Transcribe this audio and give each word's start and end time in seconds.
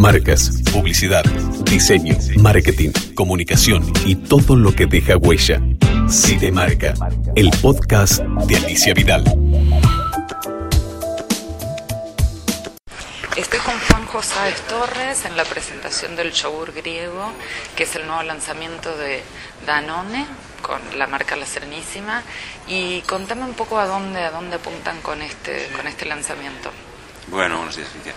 Marcas, 0.00 0.62
publicidad, 0.72 1.22
diseño, 1.64 2.16
marketing, 2.38 2.88
comunicación 3.14 3.92
y 4.06 4.14
todo 4.14 4.56
lo 4.56 4.74
que 4.74 4.86
deja 4.86 5.18
huella. 5.18 5.60
Marca, 6.54 6.94
el 7.36 7.50
podcast 7.60 8.22
de 8.22 8.56
Alicia 8.56 8.94
Vidal. 8.94 9.24
Estoy 13.36 13.58
con 13.58 13.78
Juan 13.78 14.06
José 14.06 14.54
Torres 14.70 15.26
en 15.26 15.36
la 15.36 15.44
presentación 15.44 16.16
del 16.16 16.32
yogur 16.32 16.72
griego, 16.72 17.30
que 17.76 17.82
es 17.82 17.94
el 17.94 18.06
nuevo 18.06 18.22
lanzamiento 18.22 18.96
de 18.96 19.20
Danone 19.66 20.24
con 20.62 20.80
la 20.98 21.08
marca 21.08 21.36
La 21.36 21.44
Serenísima. 21.44 22.22
Y 22.66 23.02
contame 23.02 23.44
un 23.44 23.52
poco 23.52 23.78
a 23.78 23.84
dónde, 23.84 24.20
a 24.20 24.30
dónde 24.30 24.56
apuntan 24.56 25.02
con 25.02 25.20
este, 25.20 25.68
con 25.76 25.86
este 25.86 26.06
lanzamiento. 26.06 26.70
Bueno, 27.28 27.58
buenos 27.58 27.76
días, 27.76 27.88
Alicia. 27.94 28.14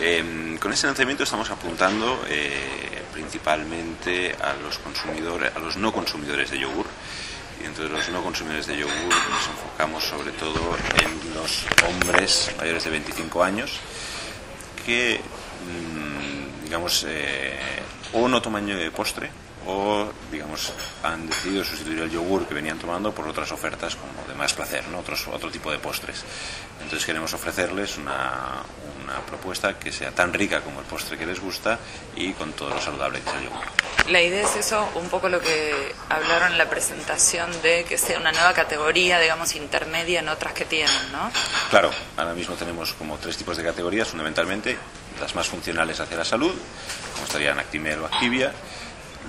Em, 0.00 0.56
con 0.58 0.72
este 0.72 0.86
lanzamiento 0.86 1.24
estamos 1.24 1.50
apuntando 1.50 2.24
eh, 2.28 3.02
principalmente 3.12 4.34
a 4.40 4.54
los 4.54 4.78
consumidores, 4.78 5.54
a 5.54 5.58
los 5.58 5.76
no 5.76 5.92
consumidores 5.92 6.50
de 6.50 6.58
yogur. 6.58 6.86
Y 7.62 7.66
entre 7.66 7.88
los 7.88 8.08
no 8.08 8.22
consumidores 8.22 8.66
de 8.66 8.78
yogur 8.78 8.94
nos 8.94 9.48
enfocamos 9.48 10.04
sobre 10.04 10.32
todo 10.32 10.76
en 11.02 11.34
los 11.34 11.66
hombres 11.86 12.50
mayores 12.58 12.84
de 12.84 12.90
25 12.90 13.44
años 13.44 13.80
que, 14.86 15.20
mm, 15.20 16.64
digamos, 16.64 17.04
eh, 17.06 17.58
o 18.12 18.28
no 18.28 18.40
toman 18.40 18.66
de 18.66 18.90
postre 18.90 19.43
o 19.66 20.06
digamos 20.30 20.72
han 21.02 21.26
decidido 21.28 21.64
sustituir 21.64 22.00
el 22.00 22.10
yogur 22.10 22.46
que 22.46 22.54
venían 22.54 22.78
tomando 22.78 23.12
por 23.12 23.26
otras 23.28 23.50
ofertas 23.52 23.96
como 23.96 24.26
de 24.28 24.34
más 24.34 24.52
placer, 24.52 24.86
¿no? 24.88 24.98
Otros, 24.98 25.26
otro 25.28 25.50
tipo 25.50 25.70
de 25.70 25.78
postres. 25.78 26.24
Entonces 26.82 27.04
queremos 27.06 27.32
ofrecerles 27.32 27.96
una, 27.96 28.62
una 29.02 29.20
propuesta 29.20 29.78
que 29.78 29.92
sea 29.92 30.10
tan 30.12 30.32
rica 30.32 30.60
como 30.60 30.80
el 30.80 30.86
postre 30.86 31.16
que 31.16 31.26
les 31.26 31.40
gusta 31.40 31.78
y 32.16 32.32
con 32.32 32.52
todo 32.52 32.70
lo 32.70 32.80
saludable 32.80 33.20
que 33.20 33.28
es 33.30 33.36
el 33.36 33.44
yogur. 33.44 33.64
La 34.08 34.20
idea 34.20 34.42
es 34.42 34.56
eso, 34.56 34.86
un 34.96 35.08
poco 35.08 35.28
lo 35.28 35.40
que 35.40 35.94
hablaron 36.10 36.52
en 36.52 36.58
la 36.58 36.68
presentación 36.68 37.50
de 37.62 37.84
que 37.84 37.96
sea 37.96 38.18
una 38.18 38.32
nueva 38.32 38.52
categoría, 38.52 39.18
digamos, 39.18 39.54
intermedia 39.56 40.20
en 40.20 40.28
otras 40.28 40.52
que 40.52 40.66
tienen, 40.66 41.12
¿no? 41.12 41.30
Claro, 41.70 41.90
ahora 42.16 42.34
mismo 42.34 42.54
tenemos 42.54 42.92
como 42.94 43.16
tres 43.16 43.36
tipos 43.36 43.56
de 43.56 43.64
categorías, 43.64 44.08
fundamentalmente 44.08 44.76
las 45.20 45.34
más 45.34 45.48
funcionales 45.48 46.00
hacia 46.00 46.16
la 46.18 46.24
salud, 46.24 46.54
como 47.14 47.26
estarían 47.26 47.58
Actimel 47.58 48.00
o 48.00 48.06
Activia, 48.06 48.52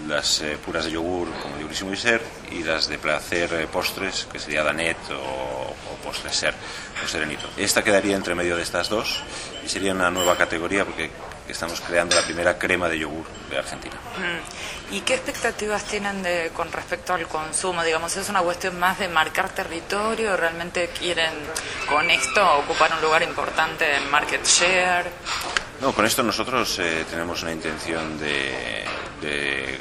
las 0.07 0.41
eh, 0.41 0.57
puras 0.63 0.85
de 0.85 0.91
yogur 0.91 1.29
como 1.41 1.57
Yogurísimo 1.57 1.93
y 1.93 1.97
Ser 1.97 2.21
y 2.51 2.63
las 2.63 2.87
de 2.87 2.97
placer 2.97 3.53
eh, 3.53 3.67
postres 3.67 4.27
que 4.31 4.39
sería 4.39 4.63
Danet 4.63 4.97
o, 5.11 5.13
o 5.13 5.95
postres 6.03 6.35
Ser 6.35 6.53
o 7.03 7.07
Serenito. 7.07 7.47
Esta 7.57 7.83
quedaría 7.83 8.15
entre 8.15 8.35
medio 8.35 8.55
de 8.55 8.63
estas 8.63 8.89
dos 8.89 9.23
y 9.63 9.69
sería 9.69 9.93
una 9.93 10.11
nueva 10.11 10.37
categoría 10.37 10.85
porque 10.85 11.09
estamos 11.47 11.79
creando 11.81 12.15
la 12.15 12.23
primera 12.23 12.57
crema 12.57 12.89
de 12.89 12.99
yogur 12.99 13.25
de 13.49 13.57
Argentina. 13.57 13.95
Mm. 14.17 14.95
¿Y 14.95 15.01
qué 15.01 15.15
expectativas 15.15 15.83
tienen 15.85 16.21
de, 16.23 16.51
con 16.53 16.71
respecto 16.71 17.13
al 17.13 17.27
consumo? 17.27 17.83
Digamos, 17.83 18.15
¿es 18.17 18.29
una 18.29 18.41
cuestión 18.41 18.79
más 18.79 18.99
de 18.99 19.07
marcar 19.07 19.49
territorio 19.49 20.37
realmente 20.37 20.89
quieren 20.89 21.33
con 21.89 22.09
esto 22.11 22.57
ocupar 22.59 22.93
un 22.93 23.01
lugar 23.01 23.23
importante 23.23 23.95
en 23.95 24.09
market 24.09 24.45
share? 24.45 25.09
No, 25.81 25.93
con 25.93 26.05
esto 26.05 26.23
nosotros 26.23 26.79
eh, 26.79 27.05
tenemos 27.09 27.43
una 27.43 27.51
intención 27.51 28.17
de, 28.19 28.83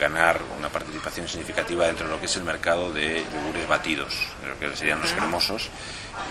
ganar 0.00 0.40
una 0.58 0.68
participación 0.68 1.28
significativa 1.28 1.86
dentro 1.86 2.06
de 2.06 2.12
lo 2.12 2.20
que 2.20 2.26
es 2.26 2.36
el 2.36 2.44
mercado 2.44 2.92
de 2.92 3.24
yogures 3.32 3.68
batidos, 3.68 4.14
lo 4.46 4.58
que 4.58 4.76
serían 4.76 5.00
los 5.00 5.12
cremosos. 5.12 5.68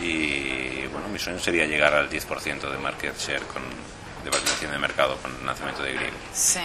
Y 0.01 0.85
bueno, 0.87 1.07
mi 1.09 1.17
sueño 1.17 1.39
sería 1.39 1.65
llegar 1.65 1.93
al 1.93 2.09
10% 2.09 2.71
de 2.71 2.77
market 2.77 3.17
share 3.17 3.41
con, 3.43 3.63
de 4.23 4.29
participación 4.29 4.71
de 4.71 4.79
mercado 4.79 5.17
con 5.17 5.35
el 5.35 5.45
lanzamiento 5.45 5.81
de 5.81 5.93
Griego. 5.93 6.17
Sí, 6.33 6.59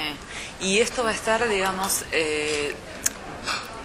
y 0.60 0.78
esto 0.78 1.04
va 1.04 1.10
a 1.10 1.14
estar, 1.14 1.48
digamos, 1.48 2.04
eh, 2.12 2.74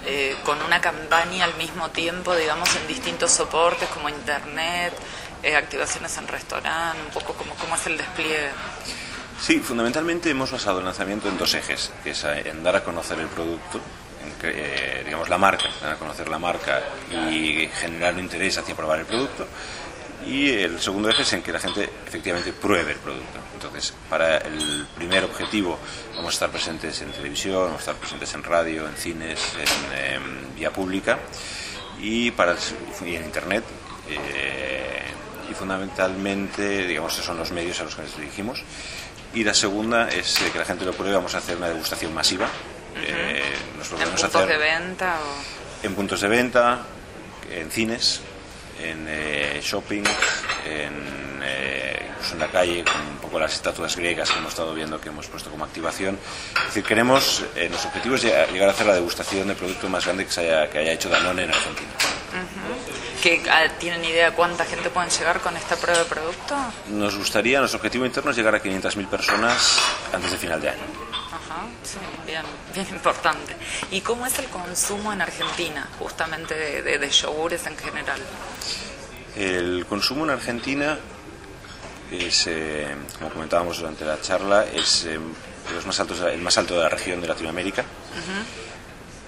eh, 0.06 0.36
con 0.44 0.61
una 0.61 0.81
campaña 0.81 1.45
al 1.45 1.56
mismo 1.56 1.89
tiempo, 1.91 2.35
digamos, 2.35 2.75
en 2.75 2.88
distintos 2.88 3.31
soportes 3.31 3.88
como 3.90 4.09
Internet, 4.09 4.94
activaciones 5.57 6.18
en 6.18 6.28
restaurante, 6.28 7.00
un 7.06 7.13
poco 7.13 7.34
como 7.34 7.53
cómo 7.56 7.75
es 7.75 7.85
el 7.88 7.97
despliegue. 7.97 8.50
Sí, 9.43 9.59
fundamentalmente 9.59 10.29
hemos 10.29 10.53
basado 10.53 10.79
el 10.79 10.85
lanzamiento 10.85 11.27
en 11.27 11.37
dos 11.37 11.53
ejes, 11.53 11.91
que 12.01 12.11
es 12.11 12.23
en 12.23 12.63
dar 12.63 12.77
a 12.77 12.81
conocer 12.81 13.19
el 13.19 13.27
producto, 13.27 13.77
en, 14.23 14.49
eh, 14.49 15.01
digamos 15.03 15.27
la 15.27 15.37
marca, 15.37 15.65
dar 15.81 15.91
a 15.91 15.95
conocer 15.97 16.29
la 16.29 16.39
marca 16.39 16.81
y 17.29 17.67
generar 17.67 18.13
un 18.13 18.21
interés 18.21 18.57
hacia 18.57 18.73
probar 18.73 18.99
el 18.99 19.05
producto. 19.05 19.45
Y 20.25 20.49
el 20.49 20.79
segundo 20.79 21.09
eje 21.09 21.23
es 21.23 21.33
en 21.33 21.43
que 21.43 21.51
la 21.51 21.59
gente 21.59 21.89
efectivamente 22.07 22.53
pruebe 22.53 22.93
el 22.93 22.99
producto. 22.99 23.39
Entonces, 23.53 23.93
para 24.09 24.37
el 24.37 24.87
primer 24.95 25.25
objetivo 25.25 25.77
vamos 26.15 26.29
a 26.29 26.35
estar 26.35 26.49
presentes 26.49 27.01
en 27.01 27.11
televisión, 27.11 27.65
vamos 27.65 27.79
a 27.79 27.79
estar 27.79 27.95
presentes 27.95 28.33
en 28.35 28.43
radio, 28.43 28.87
en 28.87 28.95
cines, 28.95 29.41
en, 29.93 30.55
vía 30.55 30.71
pública 30.71 31.19
y, 31.99 32.31
para 32.31 32.55
y 33.05 33.15
en 33.15 33.25
internet. 33.25 33.65
Eh, 34.07 35.01
y 35.51 35.53
fundamentalmente, 35.53 36.87
digamos, 36.87 37.11
esos 37.11 37.25
son 37.25 37.37
los 37.37 37.51
medios 37.51 37.81
a 37.81 37.83
los 37.83 37.95
que 37.95 38.03
nos 38.03 38.15
dirigimos. 38.15 38.63
Y 39.33 39.44
la 39.44 39.53
segunda 39.53 40.09
es 40.09 40.41
eh, 40.41 40.49
que 40.51 40.59
la 40.59 40.66
gente 40.66 40.85
lo 40.85 40.94
pruebe, 40.94 41.16
vamos 41.16 41.33
a 41.33 41.39
hacer 41.39 41.57
una 41.57 41.67
degustación 41.67 42.13
masiva. 42.13 42.47
Eh, 42.97 43.41
¿En 43.99 44.09
puntos 44.09 44.47
de 44.47 44.57
venta? 44.57 45.17
En 45.81 45.95
puntos 45.95 46.21
de 46.21 46.27
venta, 46.27 46.79
en 47.49 47.72
cines, 47.72 48.22
en 48.79 49.05
eh, 49.09 49.59
shopping, 49.63 50.03
en, 50.66 51.43
en 51.43 52.39
la 52.39 52.47
calle, 52.47 52.83
con 52.83 53.01
un 53.01 53.17
poco 53.17 53.39
las 53.39 53.53
estatuas 53.53 53.95
griegas 53.95 54.29
que 54.29 54.38
hemos 54.38 54.51
estado 54.51 54.73
viendo 54.73 55.01
que 55.01 55.09
hemos 55.09 55.27
puesto 55.27 55.49
como 55.49 55.66
activación. 55.66 56.17
Es 56.55 56.66
decir, 56.67 56.83
queremos, 56.83 57.43
nuestro 57.55 57.89
objetivo 57.89 58.16
es 58.16 58.23
llegar 58.23 58.69
a 58.69 58.72
hacer 58.72 58.85
la 58.85 58.93
degustación 58.93 59.47
del 59.47 59.57
producto 59.57 59.89
más 59.89 60.05
grande 60.05 60.25
que, 60.25 60.31
se 60.31 60.41
haya, 60.41 60.69
que 60.69 60.77
haya 60.79 60.93
hecho 60.93 61.09
Danone 61.09 61.43
en 61.43 61.49
Argentina 61.49 61.91
que 63.23 63.41
ah, 63.50 63.69
tienen 63.79 64.03
idea 64.03 64.35
cuánta 64.35 64.66
gente 64.66 64.89
pueden 64.89 65.09
llegar 65.09 65.39
con 65.39 65.56
esta 65.56 65.78
prueba 65.78 66.00
de 66.03 66.09
producto? 66.09 66.56
Nos 66.89 67.17
gustaría, 67.17 67.59
nuestro 67.59 67.78
objetivo 67.78 68.06
interno 68.06 68.31
es 68.31 68.35
llegar 68.35 68.53
a 68.53 68.61
500.000 68.61 69.07
personas 69.07 69.79
antes 70.11 70.29
de 70.29 70.38
final 70.38 70.59
de 70.59 70.72
año. 70.72 70.81
Ajá, 71.13 71.66
sí, 71.84 72.00
bien, 72.25 72.44
bien 72.73 72.85
importante. 72.89 73.56
¿Y 73.91 74.01
cómo 74.01 74.25
es 74.25 74.38
el 74.39 74.47
consumo 74.47 75.13
en 75.13 75.22
Argentina, 75.22 75.88
justamente 76.00 76.53
de, 76.53 77.09
yogures 77.09 77.66
en 77.66 77.78
general? 77.78 78.19
El 79.38 79.85
consumo 79.85 80.25
en 80.25 80.31
Argentina 80.31 81.00
es, 82.11 82.47
eh, 82.47 82.94
como 83.19 83.29
comentábamos 83.29 83.78
durante 83.78 84.03
la 84.03 84.19
charla, 84.19 84.66
es 84.66 85.05
eh, 85.05 85.17
más 85.85 85.97
altos, 85.97 86.19
el 86.19 86.41
más 86.41 86.57
alto 86.57 86.75
de 86.75 86.81
la 86.81 86.90
región 86.90 87.22
de 87.22 87.28
Latinoamérica. 87.29 87.85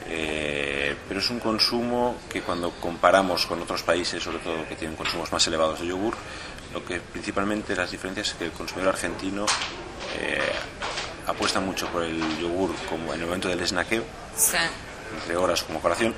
Eh, 0.07 0.95
pero 1.07 1.19
es 1.19 1.29
un 1.29 1.39
consumo 1.39 2.17
que 2.29 2.41
cuando 2.41 2.71
comparamos 2.71 3.45
con 3.45 3.61
otros 3.61 3.83
países, 3.83 4.21
sobre 4.21 4.39
todo 4.39 4.67
que 4.67 4.75
tienen 4.75 4.95
consumos 4.95 5.31
más 5.31 5.45
elevados 5.47 5.79
de 5.79 5.87
yogur, 5.87 6.15
lo 6.73 6.83
que 6.85 6.99
principalmente 6.99 7.75
las 7.75 7.89
diferencias 7.89 8.29
es 8.29 8.33
que 8.35 8.45
el 8.45 8.51
consumidor 8.51 8.93
argentino 8.93 9.45
eh, 10.19 10.39
apuesta 11.25 11.59
mucho 11.59 11.87
por 11.87 12.03
el 12.03 12.19
yogur 12.39 12.75
como 12.89 13.13
en 13.13 13.21
el 13.21 13.25
momento 13.25 13.47
del 13.47 13.65
snackeo, 13.65 14.03
entre 15.19 15.37
horas 15.37 15.63
como 15.63 15.79
colación, 15.79 16.13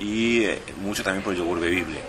y 0.00 0.44
eh, 0.44 0.62
mucho 0.80 1.02
también 1.02 1.22
por 1.22 1.32
el 1.32 1.38
yogur 1.38 1.60
bebible. 1.60 2.00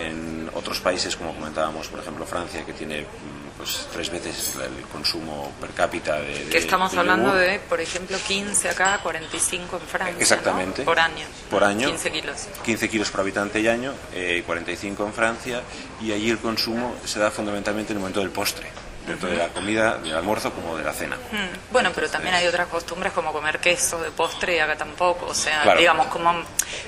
En 0.00 0.50
otros 0.54 0.80
países, 0.80 1.16
como 1.16 1.34
comentábamos, 1.34 1.88
por 1.88 2.00
ejemplo 2.00 2.24
Francia, 2.24 2.64
que 2.64 2.72
tiene 2.72 3.02
mm, 3.02 3.56
pues 3.56 3.86
tres 3.92 4.10
veces 4.10 4.56
el 4.56 4.84
consumo 4.86 5.52
per 5.60 5.70
cápita 5.70 6.18
de... 6.18 6.48
que 6.50 6.58
estamos 6.58 6.94
hablando 6.96 7.34
de, 7.34 7.60
por 7.60 7.80
ejemplo, 7.80 8.16
15 8.26 8.70
acá, 8.70 8.98
45 9.02 9.76
en 9.76 9.86
Francia. 9.86 10.20
Exactamente. 10.20 10.82
Por 10.82 10.98
año. 10.98 11.26
Por 11.50 11.64
año. 11.64 11.88
15 11.88 12.10
kilos. 12.10 12.48
15 12.64 12.88
kilos 12.88 13.10
por 13.10 13.20
habitante 13.20 13.60
y 13.60 13.68
año, 13.68 13.92
eh, 14.14 14.42
45 14.46 15.06
en 15.06 15.12
Francia, 15.12 15.62
y 16.00 16.12
allí 16.12 16.30
el 16.30 16.38
consumo 16.38 16.94
se 17.04 17.18
da 17.18 17.30
fundamentalmente 17.30 17.92
en 17.92 17.98
el 17.98 18.00
momento 18.00 18.20
del 18.20 18.30
postre 18.30 18.89
tanto 19.06 19.26
de 19.26 19.36
la 19.36 19.48
comida, 19.48 19.98
del 19.98 20.14
almuerzo 20.14 20.52
como 20.52 20.76
de 20.76 20.84
la 20.84 20.92
cena. 20.92 21.16
Hmm. 21.16 21.72
Bueno, 21.72 21.90
pero 21.94 22.08
también 22.08 22.34
hay 22.34 22.46
otras 22.46 22.68
costumbres 22.68 23.12
como 23.12 23.32
comer 23.32 23.58
queso 23.58 24.00
de 24.00 24.10
postre 24.10 24.56
y 24.56 24.58
acá 24.58 24.76
tampoco. 24.76 25.26
O 25.26 25.34
sea, 25.34 25.74
digamos, 25.74 26.06
como 26.06 26.32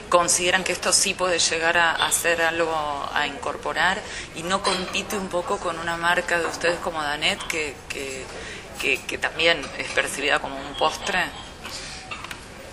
consideran 0.09 0.65
que 0.65 0.73
esto 0.73 0.93
sí 0.93 1.15
puede 1.15 1.39
llegar 1.39 1.77
a, 1.77 1.93
hacer 1.93 2.23
ser 2.37 2.43
algo 2.43 2.73
a 3.13 3.27
incorporar 3.27 4.01
y 4.37 4.45
no 4.45 4.63
compite 4.63 5.17
un 5.17 5.29
poco 5.29 5.59
con 5.59 5.79
una 5.79 5.97
marca 5.97 6.39
de 6.39 6.47
ustedes 6.47 6.79
como 6.79 7.03
Danet 7.03 7.41
que, 7.49 7.75
que, 7.89 9.01
que, 9.07 9.19
también 9.19 9.61
es 9.79 9.89
percibida 9.89 10.39
como 10.39 10.57
un 10.57 10.75
postre. 10.75 11.25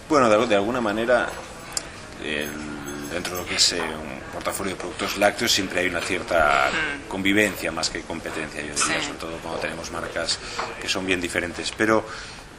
Bueno, 0.07 0.29
de, 0.29 0.45
de 0.45 0.55
alguna 0.55 0.81
manera, 0.81 1.29
dentro 3.11 3.35
de 3.35 3.41
lo 3.41 3.47
que 3.47 3.55
es 3.55 3.73
eh, 3.73 3.81
un 3.81 4.18
portafolio 4.29 4.73
de 4.73 4.79
productos 4.79 5.17
lácteos 5.17 5.51
siempre 5.51 5.81
hay 5.81 5.87
una 5.87 6.01
cierta 6.01 6.69
mm. 6.71 7.07
convivencia 7.07 7.71
más 7.71 7.89
que 7.89 8.01
competencia, 8.01 8.61
yo 8.61 8.73
diría, 8.73 9.01
sobre 9.01 9.19
todo 9.19 9.37
cuando 9.37 9.59
tenemos 9.59 9.91
marcas 9.91 10.39
que 10.81 10.87
son 10.87 11.05
bien 11.05 11.21
diferentes. 11.21 11.71
Pero 11.75 12.05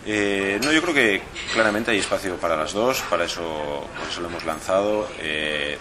eh, 0.07 0.59
no, 0.63 0.73
yo 0.73 0.81
creo 0.83 0.95
que 0.95 1.23
claramente 1.53 1.91
hay 1.91 1.99
espacio 1.99 2.37
para 2.37 2.57
las 2.57 2.73
dos, 2.73 3.03
para 3.03 3.25
eso, 3.25 3.87
por 3.99 4.09
eso 4.09 4.21
lo 4.21 4.29
hemos 4.29 4.45
lanzado. 4.45 5.09
Eh, 5.19 5.79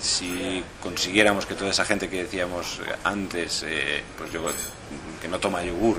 si 0.00 0.62
consiguiéramos 0.82 1.46
que 1.46 1.54
toda 1.54 1.70
esa 1.70 1.84
gente 1.84 2.08
que 2.08 2.24
decíamos 2.24 2.80
antes, 3.04 3.64
eh, 3.66 4.02
pues 4.16 4.32
yo 4.32 4.42
que 5.20 5.28
no 5.28 5.38
toma 5.38 5.62
yogur, 5.62 5.98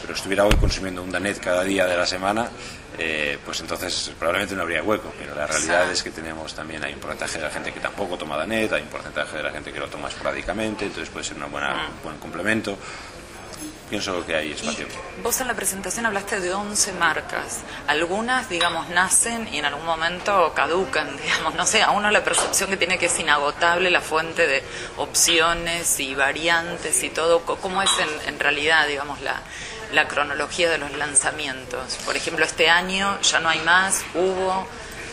pero 0.00 0.14
estuviera 0.14 0.44
hoy 0.44 0.54
consumiendo 0.56 1.02
un 1.02 1.10
Danet 1.10 1.38
cada 1.38 1.62
día 1.62 1.86
de 1.86 1.96
la 1.96 2.06
semana, 2.06 2.50
eh, 2.98 3.38
pues 3.44 3.60
entonces 3.60 4.12
probablemente 4.18 4.54
no 4.54 4.62
habría 4.62 4.82
hueco. 4.82 5.12
Pero 5.18 5.34
la 5.34 5.46
realidad 5.46 5.90
es 5.90 6.02
que 6.02 6.10
tenemos 6.10 6.54
también, 6.54 6.82
hay 6.84 6.94
un 6.94 7.00
porcentaje 7.00 7.38
de 7.38 7.44
la 7.44 7.50
gente 7.50 7.72
que 7.72 7.80
tampoco 7.80 8.18
toma 8.18 8.36
Danet, 8.36 8.72
hay 8.72 8.82
un 8.82 8.88
porcentaje 8.88 9.36
de 9.36 9.42
la 9.42 9.50
gente 9.50 9.72
que 9.72 9.78
lo 9.78 9.88
toma 9.88 10.08
esporádicamente, 10.08 10.86
entonces 10.86 11.08
puede 11.10 11.24
ser 11.24 11.36
una 11.36 11.46
buena, 11.46 11.74
un 11.74 12.00
mm. 12.00 12.02
buen 12.02 12.18
complemento 12.18 12.76
pienso 13.88 14.24
que 14.26 14.34
hay 14.34 14.52
espacio. 14.52 14.86
vos 15.22 15.40
en 15.40 15.46
la 15.46 15.54
presentación 15.54 16.06
hablaste 16.06 16.40
de 16.40 16.52
11 16.52 16.92
marcas. 16.94 17.60
Algunas, 17.86 18.48
digamos, 18.48 18.88
nacen 18.88 19.48
y 19.52 19.58
en 19.58 19.64
algún 19.64 19.84
momento 19.84 20.52
caducan, 20.54 21.16
digamos. 21.22 21.54
No 21.54 21.66
sé, 21.66 21.82
a 21.82 21.90
uno 21.90 22.10
la 22.10 22.24
percepción 22.24 22.70
que 22.70 22.76
tiene 22.76 22.98
que 22.98 23.06
es 23.06 23.18
inagotable 23.18 23.90
la 23.90 24.00
fuente 24.00 24.46
de 24.46 24.62
opciones 24.96 26.00
y 26.00 26.14
variantes 26.14 27.02
y 27.02 27.10
todo. 27.10 27.40
¿Cómo 27.40 27.82
es 27.82 27.90
en, 28.26 28.38
realidad, 28.38 28.86
digamos, 28.86 29.20
la, 29.20 29.40
la 29.92 30.08
cronología 30.08 30.70
de 30.70 30.78
los 30.78 30.92
lanzamientos? 30.96 31.98
Por 32.04 32.16
ejemplo, 32.16 32.44
este 32.44 32.68
año 32.68 33.20
ya 33.22 33.40
no 33.40 33.48
hay 33.48 33.60
más, 33.60 34.04
hubo. 34.14 34.66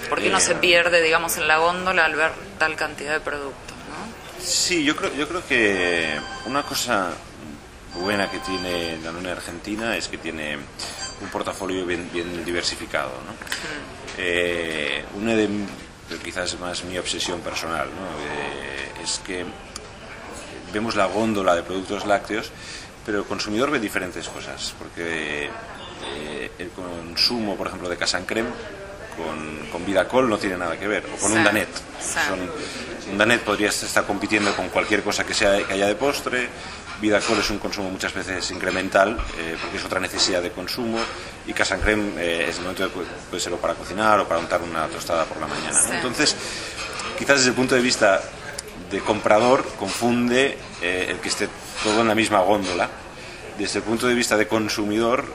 ¿Por 0.10 0.22
qué 0.22 0.30
no 0.30 0.40
se 0.40 0.52
eh, 0.52 0.56
pierde, 0.56 1.02
digamos, 1.02 1.38
en 1.38 1.48
la 1.48 1.58
góndola 1.58 2.06
al 2.06 2.16
ver 2.16 2.32
tal 2.60 2.76
cantidad 2.76 3.14
de 3.14 3.20
productos? 3.22 3.78
¿no? 3.90 4.46
Sí, 4.46 4.84
yo 4.84 4.96
creo, 4.96 5.14
yo 5.14 5.28
creo 5.28 5.48
que 5.48 6.20
una 6.46 6.62
cosa 6.64 7.14
buena 7.96 8.30
que 8.30 8.40
tiene 8.40 8.98
Danone 9.02 9.32
Argentina 9.32 9.96
es 9.96 10.08
que 10.08 10.18
tiene 10.18 10.56
un 10.56 11.30
portafolio 11.30 11.86
bien, 11.86 12.10
bien 12.12 12.44
diversificado. 12.46 13.12
¿no? 13.26 13.34
Eh, 14.18 15.04
una 15.16 15.36
de, 15.36 15.50
quizás 16.24 16.60
más 16.60 16.84
mi 16.84 16.98
obsesión 16.98 17.40
personal, 17.42 17.88
¿no? 17.88 18.06
Eh, 18.06 19.04
es 19.04 19.20
que 19.26 19.46
vemos 20.72 20.96
la 20.96 21.06
góndola 21.06 21.56
de 21.56 21.64
productos 21.64 22.06
lácteos, 22.06 22.52
pero 23.06 23.20
el 23.20 23.26
consumidor 23.26 23.72
ve 23.72 23.80
diferentes 23.80 24.28
cosas, 24.30 24.74
porque 24.78 25.46
eh, 25.46 26.52
el 26.60 26.70
consumo, 26.70 27.56
por 27.56 27.68
ejemplo, 27.68 27.90
de 27.90 27.98
Casan 27.98 28.26
Creme 28.26 28.50
con, 29.16 29.70
con 29.72 29.86
Vidacol 29.86 30.30
no 30.30 30.38
tiene 30.38 30.58
nada 30.58 30.78
que 30.78 30.88
ver, 30.88 31.06
o 31.06 31.18
con 31.18 31.32
un 31.32 31.44
Danet. 31.44 31.70
un 33.12 33.18
Danet 33.18 33.42
podría 33.42 33.70
estar 33.70 34.06
compitiendo 34.06 34.56
con 34.56 34.70
cualquier 34.70 35.04
cosa 35.04 35.26
que, 35.26 35.34
sea, 35.34 35.66
que 35.66 35.74
haya 35.74 35.88
de 35.88 35.96
postre, 35.96 36.50
Vidacol 37.04 37.40
es 37.40 37.50
un 37.50 37.60
consumo 37.60 37.90
muchas 37.90 38.14
veces 38.14 38.50
incremental, 38.52 39.18
eh, 39.38 39.58
porque 39.62 39.78
es 39.78 39.84
otra 39.84 40.00
necesidad 40.00 40.42
de 40.42 40.52
consumo, 40.52 41.00
y 41.46 41.52
Casan 41.54 41.82
Creme 41.82 42.14
eh, 42.18 42.46
es 42.48 42.58
el 42.58 42.62
momento 42.62 42.84
de, 42.84 42.90
puede 42.90 43.42
serlo 43.42 43.58
para 43.58 43.74
cocinar 43.74 44.22
o 44.22 44.28
para 44.28 44.40
untar 44.40 44.62
una 44.62 44.88
tostada 44.88 45.26
por 45.26 45.38
la 45.40 45.48
mañana. 45.48 45.78
Entonces, 45.92 46.36
quizás 47.18 47.40
desde 47.40 47.50
el 47.50 47.56
punto 47.56 47.76
de 47.76 47.82
vista 47.82 48.22
de 48.90 49.00
comprador, 49.02 49.66
confunde 49.78 50.58
eh, 50.82 51.08
el 51.10 51.18
que 51.18 51.28
esté 51.28 51.50
todo 51.84 52.02
en 52.02 52.08
la 52.08 52.16
misma 52.16 52.40
góndola. 52.40 52.90
Desde 53.58 53.80
el 53.80 53.84
punto 53.84 54.08
de 54.08 54.16
vista 54.16 54.38
de 54.38 54.48
consumidor, 54.48 55.26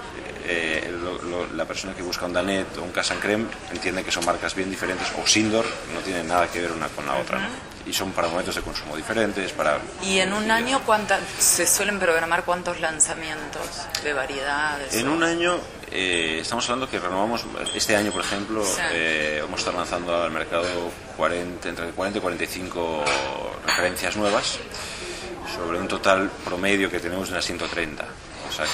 la 1.59 1.65
persona 1.65 1.93
que 1.93 2.03
busca 2.03 2.25
un 2.25 2.33
Danet 2.33 2.79
o 2.79 2.83
un 2.83 2.93
Casan 2.93 3.19
Creme 3.19 3.47
entiende 3.73 4.05
que 4.05 4.13
son 4.13 4.25
marcas 4.25 4.55
bien 4.55 4.71
diferentes, 4.71 5.09
o 5.21 5.27
Sindor, 5.27 5.67
no 5.93 6.01
tienen 6.01 6.29
nada 6.29 6.47
que 6.47 6.61
ver 6.61 6.71
una 6.71 6.89
con 6.89 7.05
la 7.05 7.17
otra 7.17 7.41
y 7.85 7.93
son 7.93 8.13
para 8.13 8.29
momentos 8.29 8.55
de 8.55 8.63
consumo 8.63 8.97
diferentes. 8.97 9.53
Para 9.53 9.79
¿Y 10.03 10.21
en 10.21 10.33
un 10.33 10.51
año 10.51 10.81
cuánta, 10.87 11.19
se 11.39 11.67
suelen 11.67 11.99
programar 11.99 12.45
cuántos 12.45 12.81
lanzamientos 12.81 13.67
de 14.05 14.13
variedades? 14.13 14.95
En 14.95 15.09
un 15.09 15.25
año 15.25 15.59
eh, 15.91 16.39
estamos 16.43 16.65
hablando 16.67 16.89
que 16.89 17.01
renovamos, 17.01 17.45
este 17.75 17.97
año 17.97 18.13
por 18.13 18.21
ejemplo, 18.21 18.65
eh, 18.93 19.41
vamos 19.43 19.59
a 19.59 19.63
estar 19.63 19.75
lanzando 19.75 20.23
al 20.23 20.31
mercado 20.31 20.65
40, 21.17 21.69
entre 21.69 21.91
40 21.91 22.19
y 22.19 22.23
45 22.23 23.05
referencias 23.67 24.17
nuevas 24.17 24.61
sobre 25.55 25.79
un 25.79 25.89
total 25.89 26.31
promedio 26.45 26.91
que 26.91 27.01
tenemos 27.01 27.29
de 27.29 27.35
unas 27.35 27.45
130. 27.45 28.05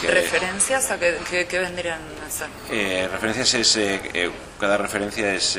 ¿Referencias 0.09 0.91
a 0.91 0.99
qué, 0.99 1.47
vendrían 1.59 2.01
a 2.27 2.31
ser? 2.31 2.49
Eh, 2.71 3.09
referencias 3.11 3.55
es, 3.55 3.79
cada 4.59 4.77
referencia 4.77 5.35
es 5.35 5.59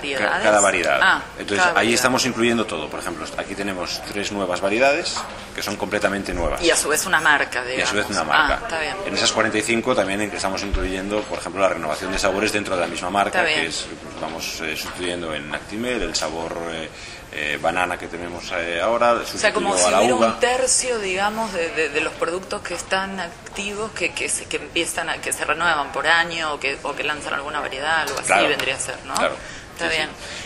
cada 0.00 0.60
variedad. 0.60 0.98
Ah, 1.02 1.22
Entonces 1.38 1.66
ahí 1.74 1.94
estamos 1.94 2.24
incluyendo 2.26 2.64
todo. 2.64 2.88
Por 2.88 3.00
ejemplo, 3.00 3.26
aquí 3.36 3.54
tenemos 3.54 4.00
tres 4.10 4.32
nuevas 4.32 4.60
variedades 4.60 5.20
que 5.54 5.62
son 5.62 5.76
completamente 5.76 6.32
nuevas. 6.32 6.62
Y 6.62 6.70
a 6.70 6.76
su 6.76 6.88
vez 6.88 7.06
una 7.06 7.20
marca, 7.20 7.62
digamos. 7.62 7.78
Y 7.78 7.82
a 7.82 7.86
su 7.86 7.96
vez 7.96 8.06
una 8.10 8.24
marca. 8.24 8.60
Ah, 8.70 9.06
en 9.06 9.14
esas 9.14 9.32
45 9.32 9.94
también 9.94 10.20
estamos 10.22 10.62
incluyendo, 10.62 11.20
por 11.22 11.38
ejemplo, 11.38 11.60
la 11.60 11.68
renovación 11.68 12.12
de 12.12 12.18
sabores 12.18 12.52
dentro 12.52 12.74
de 12.74 12.82
la 12.82 12.86
misma 12.86 13.10
marca, 13.10 13.44
que 13.44 13.66
es, 13.66 13.86
vamos 14.20 14.60
eh, 14.60 14.76
sustituyendo 14.76 15.34
en 15.34 15.54
Actimel 15.54 16.02
el 16.02 16.14
sabor 16.14 16.56
eh, 16.70 16.88
eh, 17.34 17.58
banana 17.60 17.98
que 17.98 18.08
tenemos 18.08 18.50
ahora. 18.82 19.14
O 19.14 19.24
sea, 19.24 19.52
como 19.52 19.76
si 19.76 19.84
hubiera 19.84 20.14
un 20.14 20.40
tercio, 20.40 20.98
digamos, 20.98 21.52
de, 21.52 22.00
los 22.02 22.12
productos 22.14 22.60
que 22.62 22.74
están 22.74 23.20
activos, 23.20 23.90
que, 23.92 24.12
que, 24.12 24.28
se, 24.28 24.44
que 24.46 24.56
empiezan 24.56 25.08
a, 25.08 25.18
que 25.18 25.32
se 25.32 25.44
renuevan 25.44 25.92
por 25.92 26.06
año 26.06 26.54
o 26.54 26.60
que, 26.60 26.76
o 26.82 26.94
que 26.94 27.04
lanzan 27.04 27.34
alguna 27.34 27.60
variedad, 27.60 28.02
algo 28.02 28.18
así 28.18 28.46
vendría 28.46 28.76
a 28.76 28.80
ser, 28.80 28.96
¿no? 29.06 29.14
Claro. 29.14 29.36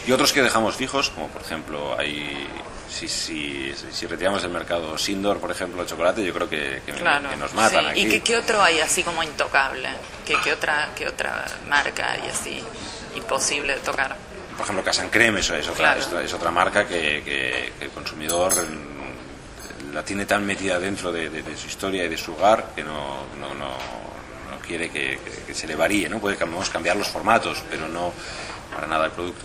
Y 0.06 0.12
otros 0.12 0.32
que 0.32 0.42
dejamos 0.42 0.76
fijos, 0.76 1.10
como 1.10 1.28
por 1.28 1.42
ejemplo, 1.42 1.98
hay 1.98 2.46
si, 2.88 3.08
si, 3.08 3.74
si, 3.92 4.06
retiramos 4.06 4.42
del 4.42 4.50
mercado 4.50 4.96
Sindor, 4.96 5.38
por 5.38 5.50
ejemplo, 5.50 5.82
el 5.82 5.88
chocolate, 5.88 6.24
yo 6.24 6.32
creo 6.32 6.48
que, 6.48 6.80
nos 7.38 7.54
matan. 7.54 7.86
Aquí. 7.86 8.06
¿Y 8.06 8.20
qué, 8.20 8.36
otro 8.36 8.62
hay 8.62 8.80
así 8.80 9.02
como 9.02 9.22
intocable? 9.22 9.88
¿Qué, 10.24 10.36
qué, 10.42 10.52
otra, 10.52 10.90
¿Qué 10.94 11.06
otra 11.06 11.44
marca 11.68 12.12
hay 12.12 12.28
así 12.28 12.62
imposible 13.14 13.74
de 13.74 13.80
tocar? 13.80 14.16
Por 14.56 14.64
ejemplo, 14.64 14.84
Casan 14.84 15.10
Creme, 15.10 15.40
eso 15.40 15.54
es 15.54 15.68
otra, 15.68 15.96
es, 15.98 16.32
otra 16.32 16.50
marca 16.50 16.86
que, 16.86 17.72
el 17.78 17.90
consumidor 17.90 18.54
la 19.92 20.02
tiene 20.02 20.24
tan 20.24 20.46
metida 20.46 20.78
dentro 20.78 21.12
de, 21.12 21.30
su 21.56 21.66
historia 21.66 22.04
y 22.04 22.08
de 22.08 22.16
su 22.16 22.32
hogar 22.32 22.72
que 22.74 22.82
no, 22.82 23.26
no, 23.38 23.54
no, 23.54 23.76
quiere 24.66 24.90
que, 24.90 25.18
se 25.52 25.66
le 25.66 25.74
varíe. 25.74 26.08
¿no? 26.08 26.18
Puede 26.18 26.36
cambiar 26.36 26.96
los 26.96 27.08
formatos, 27.08 27.62
pero 27.70 27.88
no 27.88 28.12
para 28.74 28.86
nada 28.86 29.06
el 29.06 29.12
producto. 29.12 29.44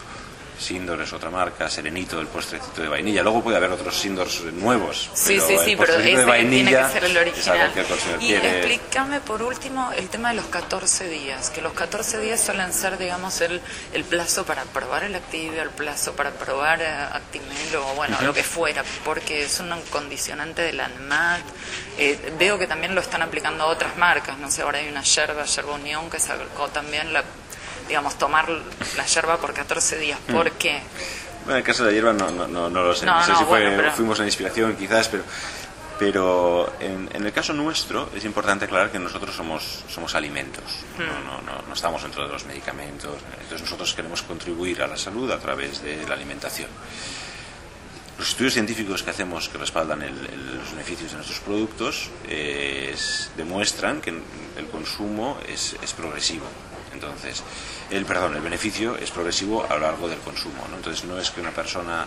Sindor 0.62 1.02
es 1.02 1.12
otra 1.12 1.30
marca, 1.30 1.70
Serenito, 1.70 2.20
el 2.20 2.28
postrecito 2.28 2.82
de 2.82 2.88
vainilla. 2.88 3.24
Luego 3.24 3.44
puede 3.44 3.58
haber 3.58 3.72
otros 3.72 3.98
Sindors 3.98 4.44
nuevos. 4.54 5.10
Sí, 5.14 5.40
sí, 5.40 5.58
sí, 5.66 5.76
pero 5.76 5.96
ese 5.96 6.18
de 6.18 6.26
vainilla 6.26 6.70
tiene 6.70 6.86
que 6.86 6.94
ser 6.94 7.04
el 7.06 7.18
original. 7.18 7.72
y 8.22 8.34
explícame 8.34 9.20
por 9.22 9.42
último 9.42 9.92
el 9.98 10.08
tema 10.10 10.30
de 10.30 10.36
los 10.36 10.46
14 10.46 11.10
días, 11.10 11.50
que 11.50 11.62
los 11.62 11.74
14 11.74 12.20
días 12.20 12.40
suelen 12.40 12.72
ser, 12.74 12.98
digamos, 12.98 13.42
el, 13.42 13.60
el 13.94 14.04
plazo 14.04 14.46
para 14.46 14.64
probar 14.66 15.04
el 15.04 15.16
Activia, 15.16 15.64
el 15.64 15.72
plazo 15.72 16.14
para 16.14 16.32
probar 16.32 16.82
eh, 16.82 16.88
Actimel 16.88 17.76
o, 17.78 17.96
bueno, 17.96 18.18
lo 18.22 18.34
que 18.34 18.44
fuera, 18.44 18.84
porque 19.04 19.44
es 19.44 19.60
un 19.60 19.72
condicionante 19.90 20.62
de 20.62 20.74
la 20.74 20.86
ANMAT. 20.86 21.42
Eh, 21.98 22.34
veo 22.38 22.60
que 22.60 22.68
también 22.68 22.94
lo 22.94 23.02
están 23.02 23.22
aplicando 23.22 23.66
otras 23.66 23.98
marcas, 23.98 24.38
no 24.38 24.52
sé, 24.52 24.62
ahora 24.62 24.80
hay 24.80 24.88
una 24.90 25.02
yerba, 25.02 25.44
yerba 25.44 25.74
Unión, 25.74 26.10
que 26.10 26.20
sacó 26.20 26.68
también 26.70 27.14
la 27.14 27.24
digamos, 27.92 28.18
tomar 28.18 28.48
la 28.96 29.06
yerba 29.06 29.38
por 29.38 29.54
14 29.54 29.98
días. 29.98 30.18
Mm. 30.28 30.32
¿Por 30.32 30.52
qué? 30.52 30.82
Bueno, 31.44 31.52
en 31.52 31.58
el 31.58 31.64
caso 31.64 31.84
de 31.84 31.92
la 31.92 31.94
hierba 31.94 32.14
no, 32.14 32.32
no, 32.32 32.48
no, 32.48 32.70
lo 32.70 32.96
sé. 32.96 33.06
No, 33.06 33.22
sé 33.22 33.36
si 33.36 33.44
fue, 33.44 33.92
fuimos 33.92 34.18
en 34.22 34.28
inspiración 34.28 34.78
quizás, 34.78 35.10
pero, 35.10 35.24
pero 36.00 36.74
en, 36.80 37.10
en, 37.14 37.26
el 37.26 37.34
caso 37.34 37.52
nuestro 37.52 38.10
es 38.16 38.24
importante 38.24 38.64
aclarar 38.64 38.92
que 38.92 39.00
nosotros 39.00 39.36
somos, 39.36 39.84
somos 39.90 40.16
alimentos, 40.16 40.64
mm. 40.98 41.02
no, 41.02 41.42
no, 41.42 41.62
no, 41.68 41.74
estamos 41.74 42.02
dentro 42.02 42.26
de 42.26 42.32
los 42.32 42.46
medicamentos. 42.46 43.18
Entonces 43.34 43.62
nosotros 43.62 43.94
queremos 43.94 44.22
contribuir 44.22 44.82
a 44.82 44.88
la 44.88 44.96
salud 44.96 45.30
a 45.30 45.38
través 45.38 45.84
de 45.84 46.08
la 46.08 46.14
alimentación. 46.14 46.70
Los 48.18 48.30
estudios 48.30 48.54
científicos 48.54 49.04
que 49.04 49.10
hacemos 49.10 49.50
que 49.50 49.58
respaldan 49.58 50.00
los 50.00 50.72
beneficios 50.72 51.10
de 51.12 51.18
nuestros 51.18 51.40
productos 51.40 52.10
demuestran 53.36 54.00
que 54.00 54.12
el 54.12 54.68
consumo 54.72 55.40
es, 55.50 55.76
es 55.82 55.92
progresivo. 55.94 56.46
Entonces, 56.94 57.44
el 57.90 58.06
perdón, 58.06 58.36
el 58.36 58.42
beneficio 58.42 58.96
es 58.98 59.12
progresivo 59.12 59.66
a 59.70 59.76
lo 59.76 59.82
largo 59.82 60.08
del 60.08 60.20
consumo. 60.20 60.66
¿no? 60.70 60.78
Entonces, 60.78 61.06
no 61.06 61.20
es 61.20 61.30
que 61.32 61.42
una 61.42 61.52
persona 61.52 62.06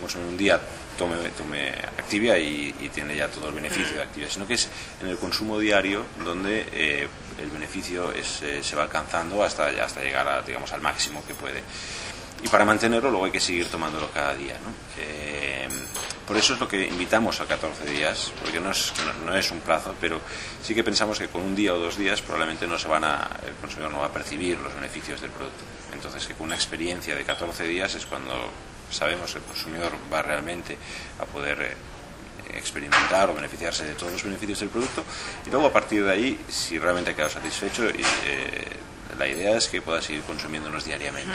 pues, 0.00 0.14
en 0.16 0.22
un 0.22 0.36
día 0.36 0.60
tome, 0.96 1.16
tome 1.36 1.70
Activia 1.98 2.38
y, 2.38 2.72
tiene 2.92 3.16
ya 3.16 3.28
todo 3.28 3.48
el 3.48 3.54
beneficio 3.54 3.96
de 3.96 4.02
Activia, 4.02 4.28
sino 4.28 4.46
que 4.46 4.54
es 4.54 4.68
en 5.00 5.08
el 5.08 5.16
consumo 5.16 5.58
diario 5.58 6.04
donde 6.24 6.66
eh, 6.72 7.08
el 7.40 7.50
beneficio 7.50 8.12
es, 8.12 8.42
eh, 8.42 8.62
se 8.62 8.76
va 8.76 8.82
alcanzando 8.84 9.42
hasta, 9.42 9.68
hasta 9.68 10.02
llegar 10.02 10.26
a, 10.26 10.42
digamos, 10.42 10.72
al 10.72 10.80
máximo 10.80 11.24
que 11.26 11.34
puede. 11.34 11.62
Y 12.42 12.48
para 12.48 12.64
mantenerlo 12.64 13.10
luego 13.10 13.26
hay 13.26 13.30
que 13.30 13.40
seguir 13.40 13.66
tomándolo 13.66 14.10
cada 14.10 14.34
día. 14.34 14.54
¿no? 14.54 14.72
Eh, 15.02 15.29
por 16.30 16.36
eso 16.36 16.54
es 16.54 16.60
lo 16.60 16.68
que 16.68 16.86
invitamos 16.86 17.40
a 17.40 17.44
14 17.44 17.90
días, 17.90 18.30
porque 18.40 18.60
no 18.60 18.70
es, 18.70 18.92
no, 19.26 19.34
es 19.34 19.50
un 19.50 19.58
plazo, 19.58 19.96
pero 20.00 20.20
sí 20.62 20.76
que 20.76 20.84
pensamos 20.84 21.18
que 21.18 21.26
con 21.26 21.42
un 21.42 21.56
día 21.56 21.74
o 21.74 21.78
dos 21.80 21.98
días 21.98 22.22
probablemente 22.22 22.68
no 22.68 22.78
se 22.78 22.86
van 22.86 23.02
a, 23.02 23.28
el 23.44 23.54
consumidor 23.54 23.90
no 23.90 23.98
va 23.98 24.06
a 24.06 24.12
percibir 24.12 24.56
los 24.60 24.72
beneficios 24.72 25.20
del 25.20 25.32
producto. 25.32 25.64
Entonces 25.92 26.24
que 26.28 26.34
con 26.34 26.46
una 26.46 26.54
experiencia 26.54 27.16
de 27.16 27.24
14 27.24 27.64
días 27.64 27.96
es 27.96 28.06
cuando 28.06 28.48
sabemos 28.92 29.32
que 29.32 29.38
el 29.38 29.44
consumidor 29.44 29.90
va 30.06 30.22
realmente 30.22 30.78
a 31.18 31.24
poder 31.24 31.62
eh, 31.62 32.56
experimentar 32.56 33.28
o 33.28 33.34
beneficiarse 33.34 33.84
de 33.84 33.94
todos 33.94 34.12
los 34.12 34.22
beneficios 34.22 34.60
del 34.60 34.68
producto 34.68 35.02
y 35.44 35.50
luego 35.50 35.66
a 35.66 35.72
partir 35.72 36.04
de 36.04 36.12
ahí, 36.12 36.38
si 36.48 36.78
realmente 36.78 37.10
ha 37.10 37.16
quedado 37.16 37.32
satisfecho, 37.32 37.88
eh, 37.88 38.68
la 39.18 39.26
idea 39.26 39.56
es 39.56 39.66
que 39.66 39.82
pueda 39.82 40.00
seguir 40.00 40.22
consumiéndonos 40.22 40.84
diariamente. 40.84 41.32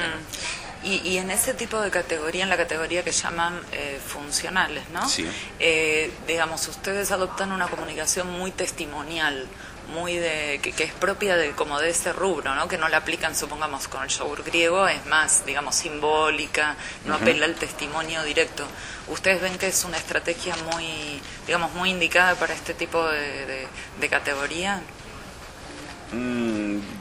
Y, 0.87 1.17
en 1.17 1.31
ese 1.31 1.55
tipo 1.55 1.81
de 1.81 1.89
categoría, 1.89 2.43
en 2.43 2.49
la 2.49 2.57
categoría 2.57 3.03
que 3.03 3.11
llaman 3.11 3.59
eh, 3.71 3.99
funcionales, 4.05 4.87
¿no? 4.91 5.09
Sí. 5.09 5.27
Eh, 5.59 6.11
digamos, 6.27 6.67
ustedes 6.67 7.11
adoptan 7.11 7.51
una 7.51 7.67
comunicación 7.67 8.31
muy 8.31 8.51
testimonial, 8.51 9.47
muy 9.93 10.15
de 10.15 10.59
que, 10.61 10.83
es 10.83 10.93
propia 10.93 11.37
de 11.37 11.51
como 11.51 11.79
de 11.79 11.89
ese 11.89 12.13
rubro, 12.13 12.53
¿no? 12.55 12.67
Que 12.67 12.77
no 12.77 12.87
la 12.87 12.97
aplican, 12.97 13.35
supongamos, 13.35 13.87
con 13.87 14.03
el 14.03 14.09
yogur 14.09 14.43
griego, 14.43 14.87
es 14.87 15.03
más, 15.07 15.45
digamos, 15.45 15.75
simbólica, 15.75 16.75
no 17.05 17.15
apela 17.15 17.45
al 17.45 17.55
testimonio 17.55 18.23
directo. 18.23 18.65
¿Ustedes 19.07 19.41
ven 19.41 19.57
que 19.57 19.67
es 19.67 19.83
una 19.85 19.97
estrategia 19.97 20.55
muy, 20.71 21.19
digamos, 21.45 21.73
muy 21.73 21.91
indicada 21.91 22.35
para 22.35 22.53
este 22.53 22.73
tipo 22.73 23.03
de, 23.07 23.67
categoría? 24.09 24.81
Mm, 26.11 26.44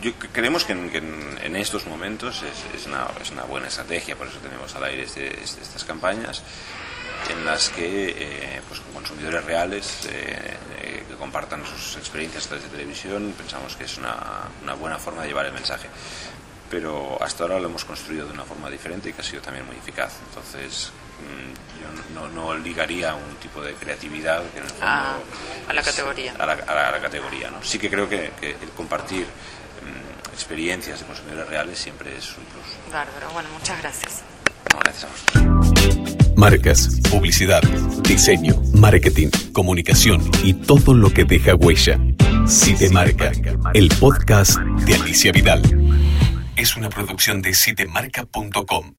yo 0.00 0.12
creemos 0.32 0.64
que 0.64 0.72
en, 0.72 1.56
estos 1.56 1.86
momentos 1.86 2.42
es, 2.74 2.86
una, 2.86 3.06
es, 3.22 3.30
una, 3.30 3.42
buena 3.44 3.68
estrategia, 3.68 4.16
por 4.16 4.26
eso 4.26 4.38
tenemos 4.38 4.74
al 4.74 4.84
aire 4.84 5.04
este, 5.04 5.42
este, 5.42 5.62
estas 5.62 5.84
campañas 5.84 6.42
en 7.30 7.44
las 7.44 7.70
que 7.70 8.14
eh, 8.16 8.60
pues, 8.68 8.80
consumidores 8.92 9.44
reales 9.44 10.06
eh, 10.06 10.56
eh, 10.80 11.04
que 11.08 11.14
compartan 11.14 11.64
sus 11.64 11.96
experiencias 11.96 12.46
a 12.46 12.48
través 12.48 12.64
de 12.64 12.70
televisión 12.70 13.34
pensamos 13.36 13.76
que 13.76 13.84
es 13.84 13.98
una, 13.98 14.16
una, 14.62 14.74
buena 14.74 14.98
forma 14.98 15.22
de 15.22 15.28
llevar 15.28 15.46
el 15.46 15.52
mensaje. 15.52 15.88
Pero 16.70 17.22
hasta 17.22 17.44
ahora 17.44 17.60
lo 17.60 17.68
hemos 17.68 17.84
construido 17.84 18.26
de 18.26 18.32
una 18.32 18.44
forma 18.44 18.68
diferente 18.68 19.08
y 19.08 19.12
que 19.12 19.20
ha 19.20 19.24
sido 19.24 19.42
también 19.42 19.66
muy 19.66 19.76
eficaz. 19.76 20.14
Entonces 20.28 20.92
mm, 21.20 21.80
yo 21.80 22.20
no, 22.20 22.28
no, 22.28 22.56
ligaría 22.56 23.14
un 23.14 23.36
tipo 23.36 23.62
de 23.62 23.74
creatividad 23.74 24.42
que 24.50 24.58
en 24.58 24.64
el 24.64 24.70
fondo 24.70 24.86
ah, 24.86 25.16
a, 25.68 25.72
la 25.72 25.82
categoría. 25.82 26.34
a 26.38 26.46
la, 26.46 27.00
categoría 27.00 27.50
¿no? 27.50 27.62
sí 27.62 27.78
que 27.78 27.90
creo 27.90 28.08
que, 28.08 28.32
el 28.40 28.70
compartir 28.76 29.26
experiencias 30.34 31.00
de 31.00 31.06
consumidores 31.06 31.48
reales 31.48 31.78
siempre 31.78 32.16
es 32.16 32.36
un 32.36 32.44
plus 32.44 32.92
bárbaro 32.92 33.30
bueno 33.32 33.48
muchas 33.56 33.80
gracias 33.80 34.22
gracias 34.80 35.04
a 35.04 35.08
vosotros 35.08 35.64
Marcas, 36.36 37.00
publicidad, 37.10 37.62
diseño, 38.02 38.60
marketing, 38.74 39.28
comunicación 39.52 40.20
y 40.42 40.52
todo 40.52 40.92
lo 40.92 41.10
que 41.10 41.24
deja 41.24 41.54
huella. 41.54 41.98
Cite 42.48 42.90
Marca, 42.90 43.30
el 43.72 43.88
podcast 44.00 44.58
de 44.58 44.94
Alicia 44.96 45.30
Vidal. 45.30 45.62
Es 46.56 46.76
una 46.76 46.90
producción 46.90 47.40
de 47.40 47.54
citemarca.com. 47.54 48.92